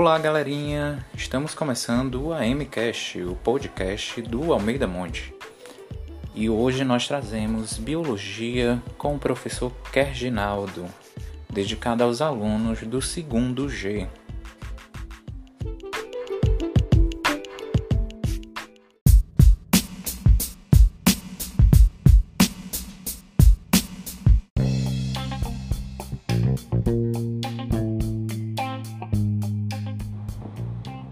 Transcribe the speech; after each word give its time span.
Olá, 0.00 0.16
galerinha! 0.16 1.04
Estamos 1.12 1.56
começando 1.56 2.26
o 2.26 2.32
AMCast, 2.32 3.20
o 3.20 3.34
podcast 3.34 4.22
do 4.22 4.52
Almeida 4.52 4.86
Monte. 4.86 5.34
E 6.36 6.48
hoje 6.48 6.84
nós 6.84 7.08
trazemos 7.08 7.78
Biologia 7.78 8.80
com 8.96 9.16
o 9.16 9.18
professor 9.18 9.72
Kerginaldo, 9.92 10.86
dedicado 11.52 12.04
aos 12.04 12.22
alunos 12.22 12.80
do 12.82 13.02
segundo 13.02 13.68
G. 13.68 14.06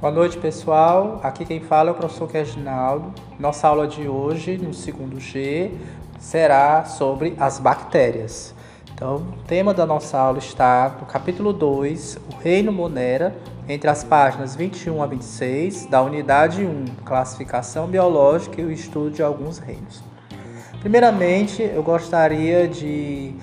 Boa 0.06 0.14
noite, 0.14 0.38
pessoal. 0.38 1.18
Aqui 1.20 1.44
quem 1.44 1.58
fala 1.58 1.88
é 1.88 1.92
o 1.92 1.94
professor 1.96 2.28
Reginaldo. 2.30 3.12
Nossa 3.40 3.66
aula 3.66 3.88
de 3.88 4.06
hoje, 4.06 4.56
no 4.56 4.72
segundo 4.72 5.18
G, 5.18 5.72
será 6.16 6.84
sobre 6.84 7.34
as 7.40 7.58
bactérias. 7.58 8.54
Então, 8.94 9.16
o 9.16 9.42
tema 9.48 9.74
da 9.74 9.84
nossa 9.84 10.16
aula 10.16 10.38
está 10.38 10.96
no 11.00 11.06
capítulo 11.06 11.52
2, 11.52 12.20
o 12.32 12.40
reino 12.40 12.70
Monera, 12.70 13.36
entre 13.68 13.90
as 13.90 14.04
páginas 14.04 14.54
21 14.54 15.02
a 15.02 15.06
26, 15.08 15.86
da 15.86 16.00
unidade 16.00 16.64
1, 16.64 16.84
classificação 17.04 17.88
biológica 17.88 18.60
e 18.60 18.64
o 18.64 18.70
estudo 18.70 19.10
de 19.10 19.24
alguns 19.24 19.58
reinos. 19.58 20.04
Primeiramente, 20.78 21.62
eu 21.62 21.82
gostaria 21.82 22.68
de 22.68 23.34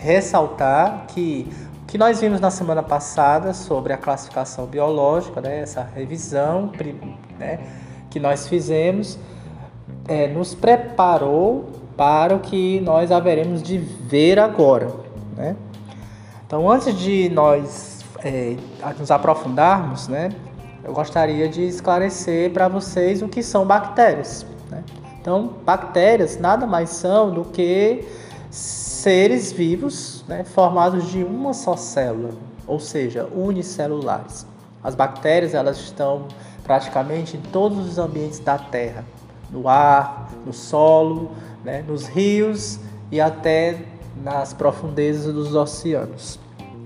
ressaltar 0.00 1.06
que 1.08 1.48
que 1.96 1.98
nós 1.98 2.20
vimos 2.20 2.42
na 2.42 2.50
semana 2.50 2.82
passada 2.82 3.54
sobre 3.54 3.90
a 3.90 3.96
classificação 3.96 4.66
biológica, 4.66 5.40
né, 5.40 5.60
essa 5.60 5.82
revisão 5.82 6.70
né, 7.38 7.58
que 8.10 8.20
nós 8.20 8.46
fizemos, 8.46 9.18
é, 10.06 10.28
nos 10.28 10.54
preparou 10.54 11.70
para 11.96 12.36
o 12.36 12.40
que 12.40 12.82
nós 12.82 13.10
haveremos 13.10 13.62
de 13.62 13.78
ver 13.78 14.38
agora. 14.38 14.90
Né? 15.38 15.56
Então, 16.46 16.70
antes 16.70 16.94
de 16.98 17.30
nós 17.30 18.04
é, 18.22 18.58
nos 18.98 19.10
aprofundarmos, 19.10 20.06
né, 20.06 20.28
eu 20.84 20.92
gostaria 20.92 21.48
de 21.48 21.62
esclarecer 21.62 22.50
para 22.50 22.68
vocês 22.68 23.22
o 23.22 23.28
que 23.28 23.42
são 23.42 23.64
bactérias. 23.64 24.44
Né? 24.70 24.84
Então, 25.18 25.50
bactérias 25.64 26.38
nada 26.38 26.66
mais 26.66 26.90
são 26.90 27.30
do 27.30 27.42
que 27.42 28.06
seres 28.50 29.52
vivos 29.52 30.24
né, 30.28 30.44
formados 30.44 31.10
de 31.10 31.22
uma 31.22 31.52
só 31.52 31.76
célula, 31.76 32.34
ou 32.66 32.80
seja, 32.80 33.28
unicelulares. 33.34 34.46
As 34.82 34.94
bactérias 34.94 35.54
elas 35.54 35.78
estão 35.78 36.26
praticamente 36.62 37.36
em 37.36 37.40
todos 37.40 37.78
os 37.86 37.98
ambientes 37.98 38.38
da 38.38 38.58
Terra, 38.58 39.04
no 39.50 39.68
ar, 39.68 40.30
no 40.44 40.52
solo, 40.52 41.32
né, 41.64 41.84
nos 41.86 42.06
rios 42.06 42.78
e 43.10 43.20
até 43.20 43.78
nas 44.22 44.52
profundezas 44.52 45.32
dos 45.32 45.54
oceanos. 45.54 46.38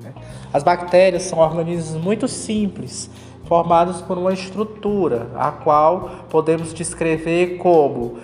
Né. 0.03 0.12
As 0.53 0.62
bactérias 0.62 1.25
são 1.25 1.38
organismos 1.38 2.03
muito 2.03 2.28
simples, 2.28 3.11
formados 3.44 4.00
por 4.00 4.16
uma 4.19 4.33
estrutura, 4.33 5.28
a 5.34 5.50
qual 5.50 6.11
podemos 6.31 6.72
descrever 6.72 7.56
como 7.58 8.19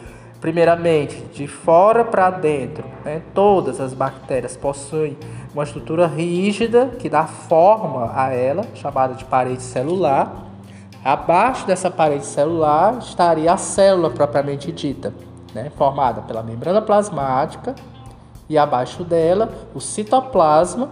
Primeiramente, 0.47 1.25
de 1.35 1.49
fora 1.49 2.05
para 2.05 2.31
dentro, 2.31 2.85
né, 3.05 3.21
todas 3.35 3.81
as 3.81 3.93
bactérias 3.93 4.57
possuem 4.57 5.19
uma 5.53 5.65
estrutura 5.65 6.07
rígida 6.07 6.87
que 7.01 7.09
dá 7.09 7.25
forma 7.25 8.13
a 8.15 8.33
ela, 8.33 8.63
chamada 8.73 9.15
de 9.15 9.25
parede 9.25 9.61
celular. 9.61 10.47
Abaixo 11.05 11.67
dessa 11.67 11.91
parede 11.91 12.25
celular 12.25 12.97
estaria 13.01 13.53
a 13.53 13.57
célula 13.57 14.09
propriamente 14.09 14.71
dita, 14.71 15.13
né, 15.53 15.69
formada 15.77 16.21
pela 16.21 16.45
membrana 16.45 16.81
plasmática, 16.81 17.75
e 18.49 18.57
abaixo 18.57 19.03
dela 19.03 19.53
o 19.75 19.81
citoplasma, 19.81 20.89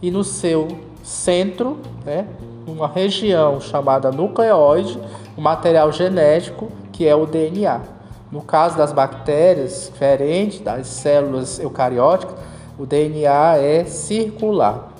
e 0.00 0.10
no 0.10 0.24
seu 0.24 0.68
centro, 1.02 1.80
né, 2.02 2.26
uma 2.66 2.88
região 2.88 3.60
chamada 3.60 4.10
nucleóide, 4.10 4.98
o 5.36 5.40
material 5.42 5.92
genético 5.92 6.72
que 6.90 7.06
é 7.06 7.14
o 7.14 7.26
DNA. 7.26 7.99
No 8.30 8.42
caso 8.42 8.76
das 8.76 8.92
bactérias, 8.92 9.90
diferente 9.92 10.62
das 10.62 10.86
células 10.86 11.58
eucarióticas, 11.58 12.36
o 12.78 12.86
DNA 12.86 13.56
é 13.56 13.84
circular. 13.84 14.90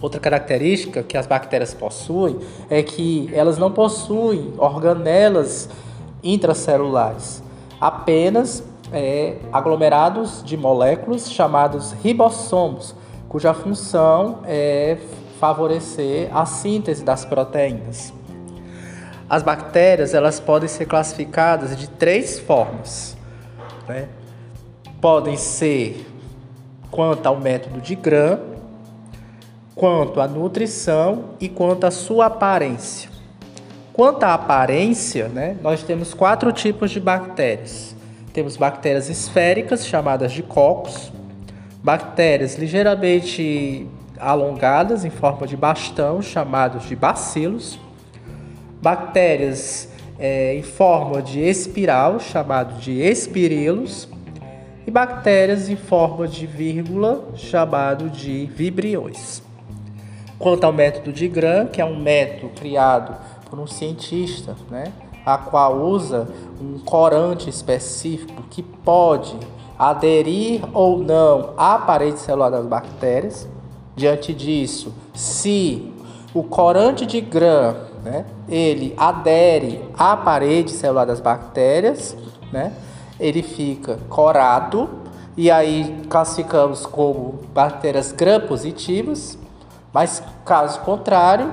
Outra 0.00 0.20
característica 0.20 1.02
que 1.02 1.16
as 1.16 1.26
bactérias 1.26 1.74
possuem 1.74 2.38
é 2.70 2.82
que 2.82 3.28
elas 3.32 3.58
não 3.58 3.72
possuem 3.72 4.52
organelas 4.58 5.68
intracelulares, 6.22 7.42
apenas 7.80 8.62
é, 8.92 9.36
aglomerados 9.52 10.42
de 10.44 10.56
moléculas 10.56 11.30
chamados 11.30 11.92
ribossomos, 12.02 12.94
cuja 13.28 13.52
função 13.52 14.38
é 14.44 14.98
favorecer 15.40 16.28
a 16.34 16.46
síntese 16.46 17.02
das 17.02 17.24
proteínas. 17.24 18.15
As 19.28 19.42
bactérias 19.42 20.14
elas 20.14 20.38
podem 20.38 20.68
ser 20.68 20.86
classificadas 20.86 21.76
de 21.76 21.88
três 21.88 22.38
formas. 22.38 23.16
Né? 23.88 24.08
Podem 25.00 25.36
ser 25.36 26.06
quanto 26.90 27.26
ao 27.26 27.38
método 27.38 27.80
de 27.80 27.94
Gram, 27.94 28.38
quanto 29.74 30.20
à 30.20 30.28
nutrição 30.28 31.30
e 31.40 31.48
quanto 31.48 31.84
à 31.84 31.90
sua 31.90 32.26
aparência. 32.26 33.10
Quanto 33.92 34.24
à 34.24 34.34
aparência, 34.34 35.28
né, 35.28 35.56
nós 35.62 35.82
temos 35.82 36.14
quatro 36.14 36.52
tipos 36.52 36.90
de 36.90 37.00
bactérias. 37.00 37.96
Temos 38.32 38.56
bactérias 38.56 39.08
esféricas, 39.08 39.86
chamadas 39.86 40.32
de 40.32 40.42
cocos, 40.42 41.10
bactérias 41.82 42.56
ligeiramente 42.56 43.88
alongadas, 44.18 45.04
em 45.04 45.10
forma 45.10 45.46
de 45.46 45.56
bastão, 45.56 46.20
chamados 46.20 46.84
de 46.84 46.94
bacilos, 46.94 47.78
bactérias 48.86 49.88
é, 50.16 50.54
em 50.54 50.62
forma 50.62 51.20
de 51.20 51.40
espiral, 51.40 52.20
chamado 52.20 52.78
de 52.78 52.92
espirilos, 52.92 54.08
e 54.86 54.90
bactérias 54.92 55.68
em 55.68 55.74
forma 55.74 56.28
de 56.28 56.46
vírgula, 56.46 57.30
chamado 57.34 58.08
de 58.08 58.46
vibriões. 58.46 59.42
Quanto 60.38 60.62
ao 60.62 60.72
método 60.72 61.12
de 61.12 61.26
Gram, 61.26 61.66
que 61.66 61.80
é 61.80 61.84
um 61.84 61.98
método 61.98 62.52
criado 62.54 63.16
por 63.50 63.58
um 63.58 63.66
cientista, 63.66 64.54
né, 64.70 64.92
a 65.24 65.36
qual 65.36 65.80
usa 65.80 66.28
um 66.60 66.78
corante 66.78 67.50
específico 67.50 68.44
que 68.48 68.62
pode 68.62 69.36
aderir 69.76 70.62
ou 70.72 70.96
não 70.96 71.54
à 71.56 71.76
parede 71.76 72.20
celular 72.20 72.50
das 72.50 72.66
bactérias. 72.66 73.48
Diante 73.96 74.32
disso, 74.32 74.94
se 75.12 75.92
o 76.38 76.42
corante 76.42 77.06
de 77.06 77.20
Gram 77.20 77.74
né? 78.06 78.24
Ele 78.48 78.94
adere 78.96 79.84
à 79.98 80.16
parede 80.16 80.70
celular 80.70 81.04
das 81.04 81.18
bactérias, 81.18 82.16
né? 82.52 82.72
Ele 83.18 83.42
fica 83.42 83.98
corado 84.08 84.88
e 85.36 85.50
aí 85.50 86.04
classificamos 86.08 86.86
como 86.86 87.40
bactérias 87.52 88.12
gram-positivas, 88.12 89.36
mas 89.92 90.22
caso 90.44 90.80
contrário, 90.82 91.52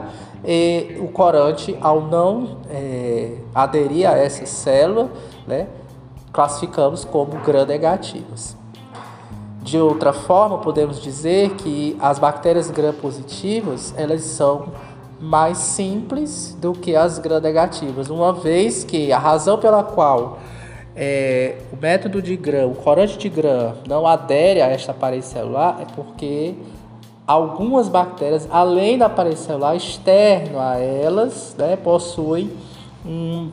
o 0.99 1.07
corante 1.07 1.75
ao 1.81 2.01
não 2.01 2.57
eh, 2.69 3.37
aderir 3.55 4.07
a 4.07 4.15
essa 4.15 4.45
célula, 4.45 5.09
né? 5.47 5.67
Classificamos 6.31 7.03
como 7.03 7.39
gram-negativas. 7.39 8.55
De 9.63 9.79
outra 9.79 10.11
forma, 10.11 10.57
podemos 10.57 11.01
dizer 11.01 11.51
que 11.51 11.95
as 11.99 12.19
bactérias 12.19 12.69
gram-positivas, 12.69 13.93
elas 13.97 14.21
são 14.21 14.67
mais 15.21 15.57
simples 15.57 16.55
do 16.59 16.73
que 16.73 16.95
as 16.97 17.17
gram-negativas, 17.17 18.09
uma 18.09 18.33
vez 18.33 18.83
que 18.83 19.11
a 19.13 19.17
razão 19.17 19.57
pela 19.57 19.81
qual 19.81 20.37
é, 20.95 21.59
o 21.71 21.81
método 21.81 22.21
de 22.21 22.35
Gram, 22.35 22.67
o 22.67 22.75
corante 22.75 23.17
de 23.17 23.29
Gram, 23.29 23.73
não 23.87 24.05
adere 24.05 24.61
a 24.61 24.67
esta 24.67 24.93
parede 24.93 25.25
celular 25.25 25.79
é 25.81 25.85
porque 25.95 26.55
algumas 27.25 27.87
bactérias, 27.87 28.47
além 28.51 28.97
da 28.97 29.09
parede 29.09 29.39
celular, 29.39 29.75
externo 29.75 30.59
a 30.59 30.77
elas, 30.77 31.55
né, 31.57 31.77
possuem 31.77 32.51
um, 33.05 33.49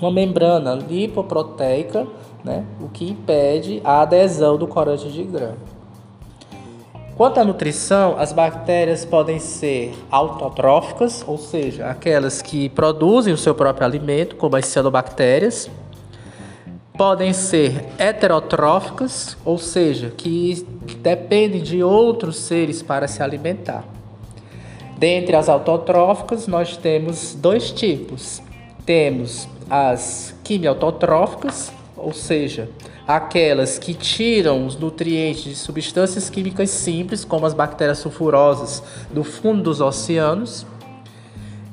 uma 0.00 0.12
membrana 0.12 0.74
lipoproteica, 0.74 2.06
né, 2.44 2.64
o 2.80 2.88
que 2.88 3.10
impede 3.10 3.80
a 3.84 4.02
adesão 4.02 4.56
do 4.56 4.66
corante 4.66 5.10
de 5.10 5.22
Gram. 5.24 5.54
Quanto 7.20 7.38
à 7.38 7.44
nutrição, 7.44 8.16
as 8.18 8.32
bactérias 8.32 9.04
podem 9.04 9.38
ser 9.38 9.92
autotróficas, 10.10 11.22
ou 11.26 11.36
seja, 11.36 11.86
aquelas 11.86 12.40
que 12.40 12.70
produzem 12.70 13.34
o 13.34 13.36
seu 13.36 13.54
próprio 13.54 13.86
alimento, 13.86 14.36
como 14.36 14.56
as 14.56 14.64
cianobactérias. 14.64 15.70
Podem 16.96 17.34
ser 17.34 17.84
heterotróficas, 17.98 19.36
ou 19.44 19.58
seja, 19.58 20.10
que 20.16 20.66
dependem 21.02 21.62
de 21.62 21.82
outros 21.82 22.36
seres 22.36 22.82
para 22.82 23.06
se 23.06 23.22
alimentar. 23.22 23.84
Dentre 24.96 25.36
as 25.36 25.50
autotróficas, 25.50 26.46
nós 26.46 26.76
temos 26.78 27.34
dois 27.34 27.70
tipos. 27.70 28.42
Temos 28.86 29.46
as 29.68 30.34
quimiautotróficas, 30.42 31.70
ou 32.02 32.12
seja, 32.12 32.68
aquelas 33.06 33.78
que 33.78 33.94
tiram 33.94 34.66
os 34.66 34.76
nutrientes 34.76 35.44
de 35.44 35.54
substâncias 35.54 36.30
químicas 36.30 36.70
simples, 36.70 37.24
como 37.24 37.46
as 37.46 37.54
bactérias 37.54 37.98
sulfurosas, 37.98 38.82
do 39.10 39.24
fundo 39.24 39.62
dos 39.62 39.80
oceanos, 39.80 40.66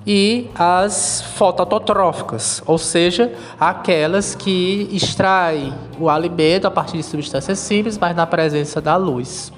e 0.09 0.49
as 0.55 1.21
fototróficas, 1.35 2.63
ou 2.65 2.77
seja, 2.77 3.33
aquelas 3.59 4.35
que 4.35 4.87
extraem 4.89 5.73
o 5.99 6.09
alimento 6.09 6.65
a 6.65 6.71
partir 6.71 6.95
de 6.95 7.03
substâncias 7.03 7.59
simples, 7.59 7.97
mas 7.97 8.15
na 8.15 8.25
presença 8.25 8.79
da 8.79 8.95
luz. 8.95 9.51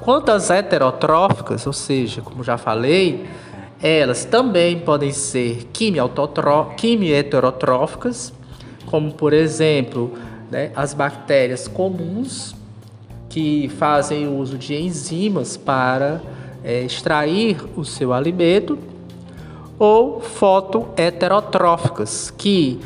Quanto 0.00 0.30
às 0.30 0.50
heterotróficas, 0.50 1.66
ou 1.66 1.72
seja, 1.72 2.20
como 2.20 2.44
já 2.44 2.58
falei, 2.58 3.24
elas 3.82 4.26
também 4.26 4.80
podem 4.80 5.10
ser 5.10 5.70
quimio-heterotróficas, 5.72 8.30
como 8.86 9.12
por 9.12 9.32
exemplo 9.32 10.12
né, 10.50 10.70
as 10.74 10.94
bactérias 10.94 11.68
comuns 11.68 12.54
que 13.28 13.68
fazem 13.78 14.28
uso 14.28 14.56
de 14.56 14.74
enzimas 14.74 15.56
para 15.56 16.22
é, 16.62 16.82
extrair 16.82 17.56
o 17.76 17.84
seu 17.84 18.12
alimento, 18.12 18.78
ou 19.78 20.20
fotoheterotróficas, 20.20 22.30
que 22.30 22.78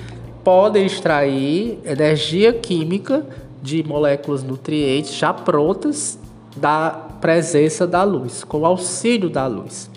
podem 0.42 0.86
extrair 0.86 1.78
energia 1.84 2.52
química 2.52 3.26
de 3.62 3.82
moléculas 3.82 4.42
nutrientes 4.42 5.14
já 5.14 5.34
prontas 5.34 6.18
da 6.56 6.90
presença 7.20 7.86
da 7.86 8.02
luz, 8.02 8.42
com 8.42 8.60
o 8.60 8.66
auxílio 8.66 9.28
da 9.28 9.46
luz. 9.46 9.90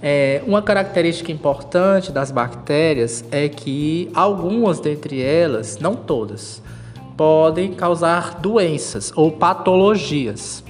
É, 0.00 0.42
uma 0.46 0.62
característica 0.62 1.32
importante 1.32 2.12
das 2.12 2.30
bactérias 2.30 3.24
é 3.30 3.48
que 3.48 4.10
algumas 4.14 4.78
dentre 4.78 5.20
elas, 5.20 5.78
não 5.78 5.94
todas, 5.94 6.62
podem 7.16 7.72
causar 7.74 8.38
doenças 8.40 9.12
ou 9.16 9.32
patologias. 9.32 10.62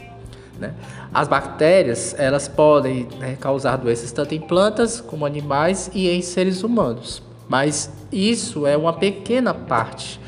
Né? 0.58 0.72
As 1.12 1.28
bactérias 1.28 2.14
elas 2.18 2.48
podem 2.48 3.06
né, 3.18 3.36
causar 3.38 3.76
doenças 3.76 4.10
tanto 4.12 4.34
em 4.34 4.40
plantas 4.40 5.00
como 5.00 5.26
animais 5.26 5.90
e 5.94 6.08
em 6.08 6.22
seres 6.22 6.62
humanos, 6.62 7.22
mas 7.48 7.92
isso 8.10 8.66
é 8.66 8.76
uma 8.76 8.94
pequena 8.94 9.52
parte 9.52 10.18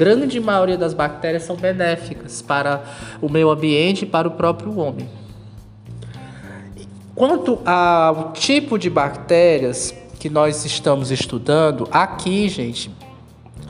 grande 0.00 0.40
maioria 0.40 0.78
das 0.78 0.94
bactérias 0.94 1.42
são 1.42 1.56
benéficas 1.56 2.40
para 2.40 2.82
o 3.20 3.28
meio 3.28 3.50
ambiente 3.50 4.04
e 4.04 4.06
para 4.06 4.26
o 4.26 4.30
próprio 4.30 4.78
homem. 4.78 5.06
Quanto 7.20 7.58
ao 7.66 8.32
tipo 8.32 8.78
de 8.78 8.88
bactérias 8.88 9.94
que 10.18 10.30
nós 10.30 10.64
estamos 10.64 11.10
estudando, 11.10 11.86
aqui, 11.92 12.48
gente, 12.48 12.90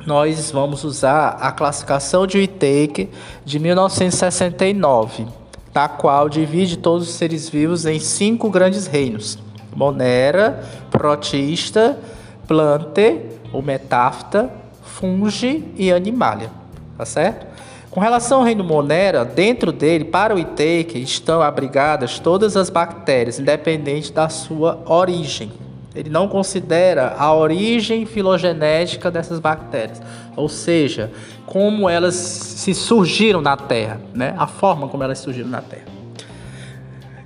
nós 0.06 0.52
vamos 0.52 0.84
usar 0.84 1.30
a 1.30 1.50
classificação 1.50 2.28
de 2.28 2.38
Whittaker 2.38 3.08
de 3.44 3.58
1969, 3.58 5.26
na 5.74 5.88
qual 5.88 6.28
divide 6.28 6.78
todos 6.78 7.08
os 7.08 7.14
seres 7.16 7.48
vivos 7.48 7.86
em 7.86 7.98
cinco 7.98 8.48
grandes 8.50 8.86
reinos: 8.86 9.36
Monera, 9.74 10.64
Protista, 10.88 11.98
Plante, 12.46 13.20
ou 13.52 13.62
Metafta, 13.62 14.48
fungi 14.84 15.64
e 15.76 15.90
animalia, 15.90 16.52
tá 16.96 17.04
certo? 17.04 17.49
Com 17.90 17.98
relação 17.98 18.38
ao 18.38 18.44
reino 18.44 18.62
Monera, 18.62 19.24
dentro 19.24 19.72
dele, 19.72 20.04
para 20.04 20.34
o 20.34 20.38
Iteike, 20.38 21.02
estão 21.02 21.42
abrigadas 21.42 22.20
todas 22.20 22.56
as 22.56 22.70
bactérias, 22.70 23.40
independente 23.40 24.12
da 24.12 24.28
sua 24.28 24.80
origem. 24.86 25.50
Ele 25.92 26.08
não 26.08 26.28
considera 26.28 27.16
a 27.18 27.34
origem 27.34 28.06
filogenética 28.06 29.10
dessas 29.10 29.40
bactérias, 29.40 30.00
ou 30.36 30.48
seja, 30.48 31.10
como 31.44 31.88
elas 31.88 32.14
se 32.14 32.72
surgiram 32.74 33.40
na 33.40 33.56
Terra, 33.56 34.00
né? 34.14 34.36
a 34.38 34.46
forma 34.46 34.86
como 34.86 35.02
elas 35.02 35.18
surgiram 35.18 35.48
na 35.48 35.60
Terra. 35.60 35.86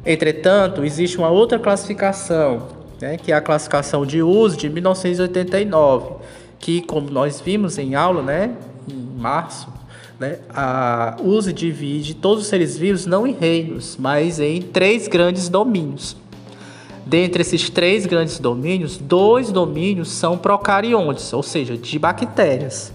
Entretanto, 0.07 0.83
existe 0.83 1.19
uma 1.19 1.29
outra 1.29 1.59
classificação, 1.59 2.69
né? 3.03 3.19
que 3.19 3.33
é 3.33 3.35
a 3.35 3.41
classificação 3.43 4.07
de 4.07 4.23
uso 4.23 4.57
de 4.57 4.71
1989 4.71 6.25
que, 6.65 6.81
como 6.81 7.11
nós 7.11 7.43
vimos 7.43 7.77
em 7.77 7.95
aula, 7.95 8.23
né, 8.23 8.51
em 8.91 8.97
março, 9.21 9.69
né, 10.19 10.39
a 10.49 11.17
usa 11.23 11.51
e 11.51 11.53
divide 11.53 12.15
todos 12.15 12.45
os 12.45 12.49
seres 12.49 12.77
vivos 12.77 13.07
não 13.07 13.27
em 13.27 13.33
reinos, 13.33 13.97
mas 13.99 14.41
em 14.41 14.63
três 14.63 15.09
grandes 15.09 15.49
domínios. 15.49 16.17
Dentre 17.07 17.43
esses 17.43 17.69
três 17.69 18.07
grandes 18.07 18.39
domínios, 18.39 18.97
dois 18.97 19.53
domínios 19.53 20.11
são 20.11 20.39
procariontes, 20.39 21.33
ou 21.33 21.43
seja, 21.43 21.77
de 21.77 21.99
bactérias. 21.99 22.93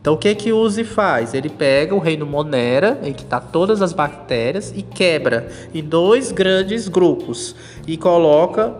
Então, 0.00 0.14
o 0.14 0.18
que 0.18 0.34
que 0.34 0.52
Uzi 0.52 0.82
faz? 0.82 1.32
Ele 1.32 1.48
pega 1.48 1.94
o 1.94 2.00
reino 2.00 2.26
Monera, 2.26 2.98
em 3.04 3.12
que 3.12 3.22
está 3.22 3.38
todas 3.38 3.80
as 3.80 3.92
bactérias, 3.92 4.72
e 4.76 4.82
quebra 4.82 5.48
em 5.72 5.80
dois 5.80 6.32
grandes 6.32 6.88
grupos 6.88 7.54
e 7.86 7.96
coloca 7.96 8.74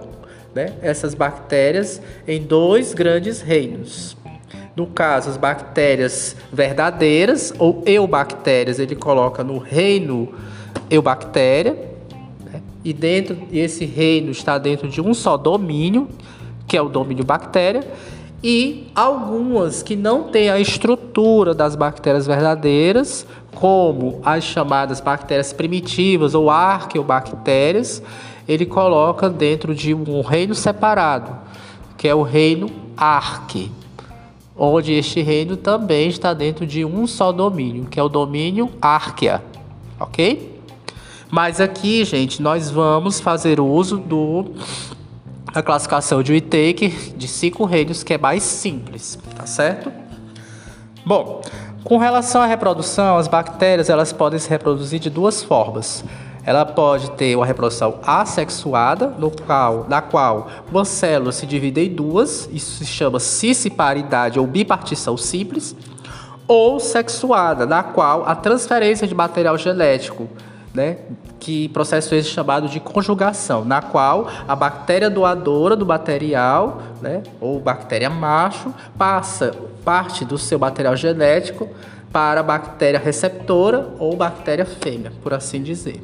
né, 0.52 0.72
essas 0.82 1.14
bactérias 1.14 2.02
em 2.26 2.42
dois 2.42 2.92
grandes 2.92 3.40
reinos. 3.40 4.16
No 4.74 4.86
caso, 4.86 5.28
as 5.28 5.36
bactérias 5.36 6.34
verdadeiras 6.50 7.52
ou 7.58 7.82
eubactérias, 7.84 8.78
ele 8.78 8.96
coloca 8.96 9.44
no 9.44 9.58
reino 9.58 10.32
eubactéria, 10.90 11.76
né? 12.42 12.62
e 12.82 12.94
dentro 12.94 13.36
esse 13.52 13.84
reino 13.84 14.30
está 14.30 14.56
dentro 14.56 14.88
de 14.88 14.98
um 14.98 15.12
só 15.12 15.36
domínio, 15.36 16.08
que 16.66 16.74
é 16.74 16.80
o 16.80 16.88
domínio 16.88 17.22
bactéria, 17.22 17.86
e 18.42 18.90
algumas 18.94 19.82
que 19.82 19.94
não 19.94 20.24
têm 20.24 20.48
a 20.48 20.58
estrutura 20.58 21.52
das 21.54 21.76
bactérias 21.76 22.26
verdadeiras, 22.26 23.26
como 23.54 24.22
as 24.24 24.42
chamadas 24.42 25.02
bactérias 25.02 25.52
primitivas 25.52 26.34
ou 26.34 26.48
arqueobactérias, 26.48 28.02
ele 28.48 28.64
coloca 28.64 29.28
dentro 29.28 29.74
de 29.74 29.92
um 29.92 30.22
reino 30.22 30.54
separado, 30.54 31.36
que 31.98 32.08
é 32.08 32.14
o 32.14 32.22
reino 32.22 32.70
arque 32.96 33.70
onde 34.56 34.92
este 34.92 35.22
reino 35.22 35.56
também 35.56 36.08
está 36.08 36.34
dentro 36.34 36.66
de 36.66 36.84
um 36.84 37.06
só 37.06 37.32
domínio, 37.32 37.86
que 37.86 37.98
é 37.98 38.02
o 38.02 38.08
domínio 38.08 38.70
Árquea, 38.80 39.42
ok? 39.98 40.60
Mas 41.30 41.60
aqui, 41.60 42.04
gente, 42.04 42.42
nós 42.42 42.70
vamos 42.70 43.18
fazer 43.18 43.58
uso 43.58 43.96
do 43.96 44.52
classificação 45.64 46.22
de 46.22 46.32
Whittaker 46.32 46.90
de 47.16 47.28
cinco 47.28 47.64
reinos, 47.64 48.02
que 48.02 48.14
é 48.14 48.18
mais 48.18 48.42
simples, 48.42 49.18
tá 49.36 49.46
certo? 49.46 49.92
Bom, 51.04 51.42
com 51.84 51.98
relação 51.98 52.40
à 52.40 52.46
reprodução, 52.46 53.18
as 53.18 53.26
bactérias 53.26 53.90
elas 53.90 54.12
podem 54.12 54.38
se 54.38 54.48
reproduzir 54.48 55.00
de 55.00 55.10
duas 55.10 55.42
formas. 55.42 56.04
Ela 56.44 56.64
pode 56.64 57.12
ter 57.12 57.36
uma 57.36 57.46
reprodução 57.46 58.00
assexuada, 58.04 59.06
no 59.06 59.30
qual, 59.30 59.86
na 59.88 60.02
qual 60.02 60.48
uma 60.70 60.84
célula 60.84 61.30
se 61.30 61.46
divide 61.46 61.82
em 61.82 61.94
duas, 61.94 62.48
isso 62.52 62.78
se 62.78 62.86
chama 62.86 63.20
cisparidade 63.20 64.40
ou 64.40 64.46
bipartição 64.46 65.16
simples, 65.16 65.76
ou 66.48 66.80
sexuada, 66.80 67.64
na 67.64 67.82
qual 67.82 68.24
a 68.26 68.34
transferência 68.34 69.06
de 69.06 69.14
material 69.14 69.56
genético, 69.56 70.28
né, 70.74 70.98
que 71.38 71.68
processo 71.68 72.14
esse 72.14 72.28
chamado 72.28 72.68
de 72.68 72.80
conjugação, 72.80 73.64
na 73.64 73.80
qual 73.80 74.26
a 74.48 74.56
bactéria 74.56 75.08
doadora 75.08 75.76
do 75.76 75.86
material, 75.86 76.82
né, 77.00 77.22
ou 77.40 77.60
bactéria 77.60 78.10
macho, 78.10 78.74
passa 78.98 79.54
parte 79.84 80.24
do 80.24 80.36
seu 80.36 80.58
material 80.58 80.96
genético 80.96 81.68
para 82.12 82.40
a 82.40 82.42
bactéria 82.42 82.98
receptora 82.98 83.90
ou 83.98 84.16
bactéria 84.16 84.64
fêmea, 84.66 85.12
por 85.22 85.32
assim 85.32 85.62
dizer. 85.62 86.02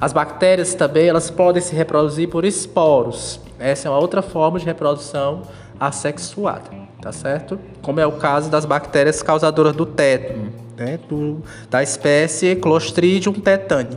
As 0.00 0.12
bactérias 0.12 0.74
também 0.74 1.08
elas 1.08 1.30
podem 1.30 1.62
se 1.62 1.74
reproduzir 1.74 2.28
por 2.28 2.44
esporos. 2.44 3.40
Essa 3.58 3.88
é 3.88 3.90
uma 3.90 3.98
outra 3.98 4.20
forma 4.20 4.58
de 4.58 4.64
reprodução 4.66 5.42
assexuada, 5.80 6.70
tá 7.00 7.12
certo? 7.12 7.58
Como 7.80 7.98
é 7.98 8.06
o 8.06 8.12
caso 8.12 8.50
das 8.50 8.66
bactérias 8.66 9.22
causadoras 9.22 9.74
do 9.74 9.86
tétano, 9.86 10.52
né? 10.76 10.98
do, 11.08 11.42
da 11.70 11.82
espécie 11.82 12.56
Clostridium 12.56 13.32
tetani, 13.32 13.96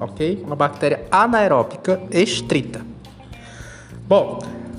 ok? 0.00 0.42
Uma 0.46 0.56
bactéria 0.56 1.04
anaeróbica 1.10 2.00
estrita. 2.10 2.80
Bom, 4.06 4.38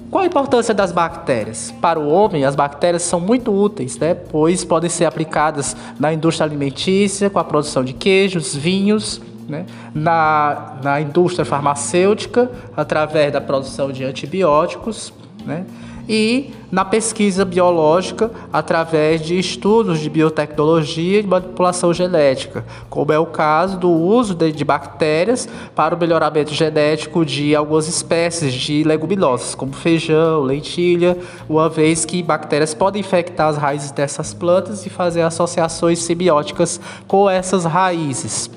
qual 0.10 0.24
a 0.24 0.28
importância 0.28 0.74
das 0.74 0.92
bactérias? 0.92 1.72
Para 1.80 2.00
o 2.00 2.10
homem, 2.10 2.44
as 2.44 2.56
bactérias 2.56 3.04
são 3.04 3.20
muito 3.20 3.54
úteis, 3.54 4.00
né? 4.00 4.16
pois 4.16 4.66
podem 4.66 4.90
ser 4.90 5.06
aplicadas 5.06 5.78
na 6.00 6.12
indústria 6.12 6.48
alimentícia, 6.48 7.30
com 7.30 7.38
a 7.38 7.44
produção 7.44 7.84
de 7.84 7.94
queijos, 7.94 8.56
vinhos, 8.56 9.22
né? 9.50 9.66
na, 9.94 10.78
na 10.84 11.02
indústria 11.02 11.44
farmacêutica, 11.44 12.50
através 12.78 13.34
da 13.34 13.42
produção 13.42 13.92
de 13.92 14.04
antibióticos, 14.04 15.12
né? 15.46 15.66
e 16.10 16.52
na 16.72 16.84
pesquisa 16.84 17.46
biológica 17.46 18.32
através 18.52 19.22
de 19.22 19.38
estudos 19.38 20.00
de 20.00 20.10
biotecnologia 20.10 21.20
e 21.20 21.24
manipulação 21.24 21.94
genética, 21.94 22.66
como 22.90 23.14
é 23.14 23.20
o 23.20 23.28
caso 23.28 23.78
do 23.78 23.92
uso 23.92 24.34
de, 24.34 24.52
de 24.52 24.66
bactérias 24.66 25.48
para 25.76 25.94
o 25.94 26.00
melhoramento 26.00 26.52
genético 26.52 27.24
de 27.24 27.56
algumas 27.56 27.88
espécies 27.88 28.54
de 28.54 28.84
leguminosas, 28.84 29.54
como 29.54 29.72
feijão, 29.72 30.42
lentilha, 30.42 31.16
uma 31.48 31.70
vez 31.70 32.06
que 32.06 32.24
bactérias 32.24 32.74
podem 32.74 33.02
infectar 33.02 33.50
as 33.50 33.58
raízes 33.58 33.92
dessas 33.92 34.34
plantas 34.34 34.88
e 34.88 34.90
fazer 34.90 35.22
associações 35.22 36.00
simbióticas 36.00 36.82
com 37.08 37.30
essas 37.30 37.66
raízes, 37.66 38.50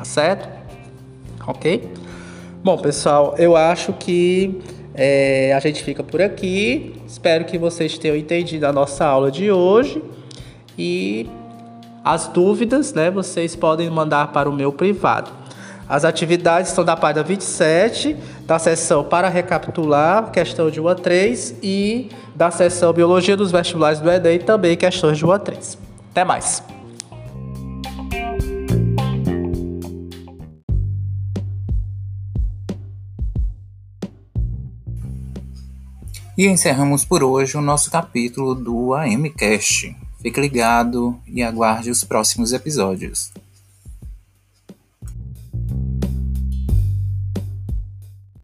tá 0.00 0.04
certo? 0.04 0.48
Ok? 1.46 1.92
Bom, 2.64 2.78
pessoal, 2.78 3.34
eu 3.36 3.54
acho 3.54 3.92
que 3.92 4.58
é, 4.94 5.52
a 5.54 5.60
gente 5.60 5.84
fica 5.84 6.02
por 6.02 6.22
aqui. 6.22 6.94
Espero 7.06 7.44
que 7.44 7.58
vocês 7.58 7.98
tenham 7.98 8.16
entendido 8.16 8.66
a 8.66 8.72
nossa 8.72 9.04
aula 9.04 9.30
de 9.30 9.52
hoje. 9.52 10.02
E 10.78 11.28
as 12.02 12.28
dúvidas, 12.28 12.94
né, 12.94 13.10
vocês 13.10 13.54
podem 13.54 13.90
mandar 13.90 14.28
para 14.28 14.48
o 14.48 14.52
meu 14.54 14.72
privado. 14.72 15.30
As 15.86 16.02
atividades 16.02 16.70
estão 16.70 16.84
da 16.84 16.96
página 16.96 17.22
27, 17.22 18.16
da 18.46 18.58
seção 18.58 19.04
para 19.04 19.28
recapitular, 19.28 20.30
questão 20.30 20.70
de 20.70 20.80
1 20.80 20.88
a 20.88 20.94
3, 20.94 21.56
e 21.62 22.08
da 22.34 22.50
seção 22.50 22.90
Biologia 22.94 23.36
dos 23.36 23.52
Vestibulares 23.52 24.00
do 24.00 24.10
Enem, 24.10 24.38
também 24.38 24.78
questões 24.78 25.18
de 25.18 25.26
1 25.26 25.32
a 25.32 25.38
3. 25.38 25.78
Até 26.10 26.24
mais! 26.24 26.79
E 36.40 36.46
encerramos 36.46 37.04
por 37.04 37.22
hoje 37.22 37.54
o 37.58 37.60
nosso 37.60 37.90
capítulo 37.90 38.54
do 38.54 38.94
AMCast. 38.94 39.94
Fique 40.22 40.40
ligado 40.40 41.20
e 41.26 41.42
aguarde 41.42 41.90
os 41.90 42.02
próximos 42.02 42.54
episódios. 42.54 43.30